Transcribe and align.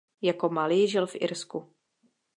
Jako 0.21 0.49
malý 0.49 0.87
žil 0.87 1.07
v 1.07 1.15
Irsku. 1.15 1.73